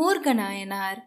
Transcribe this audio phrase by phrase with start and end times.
[0.00, 0.98] மூர்கநாயனார்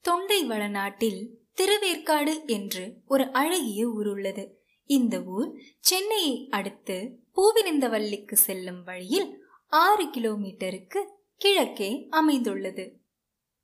[0.00, 4.64] தொண்டை வளநாட்டில் திருவேற்காடு என்று ஒரு அழகிய ஊர் உள்ளது.
[4.84, 11.04] இந்த ஊர் சென்னையை அடுத்து பூவினிந்தவல்லிக்கு செல்லும் வழியில் ஆறு கிலோமீட்டருக்கு
[11.36, 13.00] கிழக்கே அமைந்துள்ளது.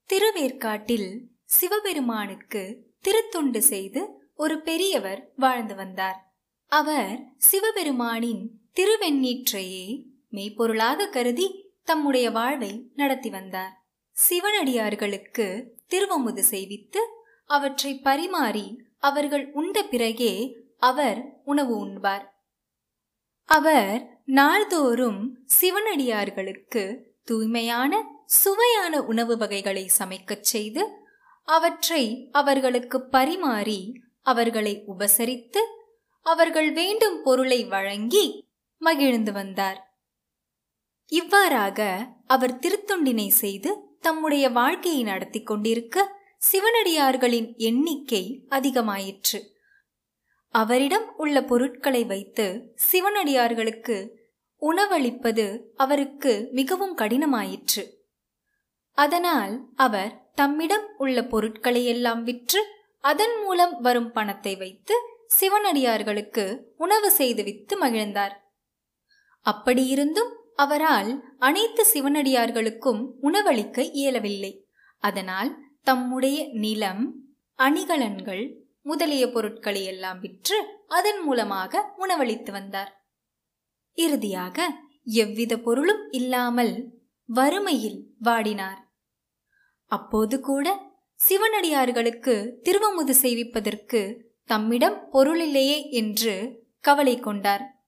[0.07, 6.35] திருவேற்காட்டில் சிவபெருமானுக்கு திருத்தொண்டு செய்து ஒரு பெரியவர் வாழ்ந்து வந்தார்.
[6.67, 13.83] அவர் சிவபெருமானின் திருவெண்ணீற்றையே மெய்ப்பொருளாக கருதி தம்முடைய வாழ்வை நடத்தி வந்தார்.
[14.29, 16.99] சிவனடியார்களுக்கு திருவமுது செய்வித்து
[17.47, 22.25] அவற்றை பரிமாறி அவர்கள் உண்ட பிறகே அவர் உணவு உண்பார்.
[23.45, 30.89] அவர் நாள்தோறும் சிவனடியார்களுக்கு தூய்மையான சுவையான உணவு வகைகளை சமைக்கச் செய்து
[31.45, 35.59] அவற்றை அவர்களுக்கு பரிமாறி அவர்களை உபசரித்து
[36.23, 38.45] அவர்கள் வேண்டும் பொருளை வழங்கி
[38.79, 39.92] மகிழ்ந்து வந்தார்.
[41.13, 43.71] இவ்வாறாக அவர் திருத்தொண்டினை செய்து
[44.01, 46.05] தம்முடைய வாழ்க்கையை நடத்தி கொண்டிருக்க
[46.53, 49.39] சிவனடியார்களின் எண்ணிக்கை அதிகமாயிற்று.
[50.55, 52.47] அவரிடம் உள்ள பொருட்களை வைத்து
[52.93, 53.97] சிவனடியார்களுக்கு
[54.63, 57.85] உணவளிப்பது அவருக்கு மிகவும் கடினமாயிற்று.
[58.99, 62.61] அதனால் அவர் தம்மிடம் உள்ள பொருட்களை எல்லாம் விற்று
[63.05, 64.95] அதன் மூலம் வரும் பணத்தை வைத்து
[65.41, 66.45] சிவனடியார்களுக்கு
[66.77, 68.35] உணவு செய்து வித்து மகிழ்ந்தார்.
[69.47, 74.67] அப்படியிருந்தும் அவரால் அனைத்து சிவனடியார்களுக்கும் உணவளிக்க இயலவில்லை.
[74.99, 82.93] அதனால் தம்முடைய நிலம் அணிகலன்கள் முதலிய பொருட்களை எல்லாம் விற்று அதன் மூலமாக உணவளித்து வந்தார்.
[83.95, 84.69] இறுதியாக
[85.05, 86.93] எவ்வித பொருளும் இல்லாமல்
[87.25, 88.81] வறுமையில் வாடினார்.
[89.87, 90.91] அப்போது கூட
[91.29, 97.82] சிவனடியார்களுக்கு திருவமுது செய்விப்பதற்கு தம்மிடம் பொருளில்லையே என்று கவலை கொண்டார்.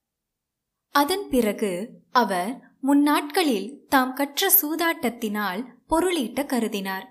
[0.95, 7.05] அதன் பிறகு அவர் முன்னாட்களில் தாம் கற்ற சூதாட்டத்தினால் பொருளீட்ட கருதினார்.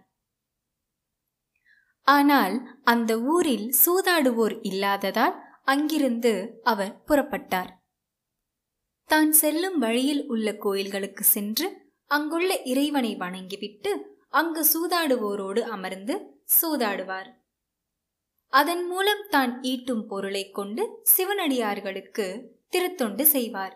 [2.03, 7.71] ஆனால் அந்த ஊரில் சூதாடுவோர் இல்லாததால் அங்கிருந்து அவர் புறப்பட்டார்.
[9.05, 11.67] தான் செல்லும் வழியில் உள்ள கோயில்களுக்கு சென்று
[12.07, 13.93] அங்குள்ள இறைவனை வணங்கிவிட்டு
[14.31, 17.31] அங்கு சூதாடுவோரோடு அமர்ந்து சூதாடுவார்.
[18.53, 22.27] அதன் மூலம் தான் ஈட்டும் பொருளைக் கொண்டு சிவனடியார்களுக்கு
[22.75, 23.75] திருத்தொண்டு செய்வார்.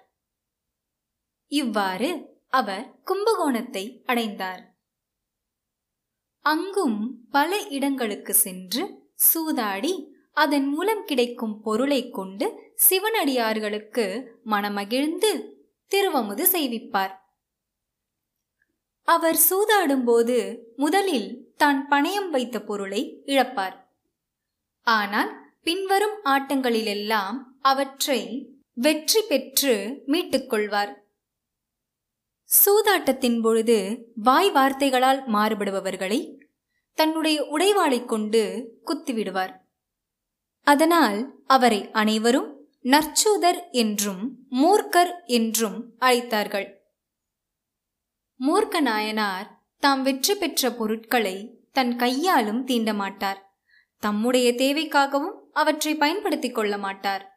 [1.52, 2.10] இவ்வாறு
[2.58, 4.62] அவர் கும்பகோணத்தை அடைந்தார்.
[6.44, 7.00] அங்கும்
[7.30, 8.82] பல இடங்களுக்கு சென்று
[9.28, 9.92] சூதாடி
[10.42, 12.46] அதன் மூலம் கிடைக்கும் பொருளை கொண்டு
[12.88, 14.04] சிவனடியார்களுக்கு
[14.52, 15.30] மனமகிழ்ந்து
[15.92, 17.14] திருவமுது செய்விப்பார்.
[19.08, 20.36] அவர் சூதாடும்போது
[20.76, 23.76] முதலில் தான் பணயம் வைத்த பொருளை இழப்பார்.
[24.86, 25.30] ஆனால்
[25.66, 27.38] பின்வரும் ஆட்டங்களிலெல்லாம்
[27.70, 28.20] அவற்றை
[28.80, 31.04] வெற்றி பெற்று மீட்டுக் கொள்வார்
[32.48, 36.38] சூதாட்டத்தின் பொழுது வாய் வார்த்தைகளால் மாறுபடுபவர்களை
[36.94, 39.54] தன்னுடைய உடைவாளைக் கொண்டு குத்திவிடுவார்.
[40.62, 46.74] அதனால் அவரை அனைவரும் நற்சூதர் என்றும் மூர்க்கர் என்றும் அழைத்தார்கள்.
[48.40, 53.56] மூர்க்க நாயனார் தாம் வெற்றி பெற்ற பொருட்களை தன் கையாலும் தீண்ட மாட்டார்
[53.98, 57.27] தம்முடைய தேவைக்காகவும் அவற்றை பயன்படுத்திக் கொள்ள மாட்டார்.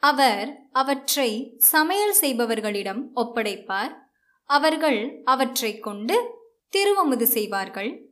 [0.00, 3.96] அவர் அவற்றை சமையல் செய்பவர்களிடம் ஒப்படைப்பார்.
[4.44, 6.34] அவர்கள் அவற்றைக் கொண்டு
[6.76, 8.08] திருவமுது செய்வார்கள்.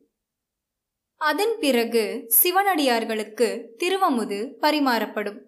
[1.16, 5.40] அதன் பிறகு சிவனடியார்களுக்கு திருவமுது பரிமாறப்படும்.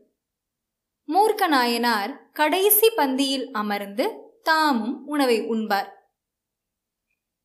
[1.08, 5.88] மூர்க்கநாயனார் கடைசி பந்தியில் அமர்ந்து தாமும் உணவை உண்பார்.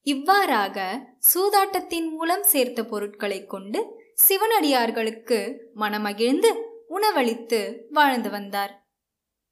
[0.02, 8.85] இவ்வாறாக சூதாட்டத்தின் மூலம் சேர்த்த பொருட்களைக் கொண்டு சிவனடியார்களுக்கு மனமகிழ்ந்து உணவளித்து வாழ்ந்து வந்தார்.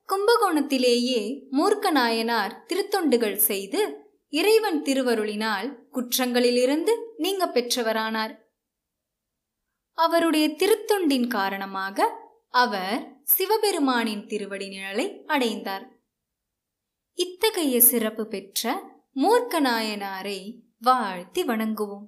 [0.10, 1.22] கும்பகோணத்திலேயே
[1.52, 3.98] மூர்க்கநாயனார் திருத்தொண்டுகள் செய்து
[4.30, 8.34] இறைவன் திருவருளினால் குற்றங்களிலிருந்து நீங்க பெற்றவரானார்.
[9.94, 12.20] அவருடைய திருத்தொண்டின் காரணமாக
[12.50, 15.86] அவர் சிவபெருமானின் திருவடி நிழலை அடைந்தார்.
[17.14, 18.82] இத்தகைய சிறப்பு பெற்ற
[19.16, 20.40] மூர்க்கநாயனாரை
[20.80, 22.08] வாழ்த்தி வணங்குவோம்.